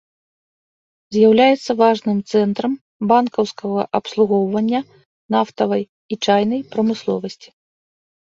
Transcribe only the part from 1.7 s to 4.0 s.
важным цэнтрам банкаўскага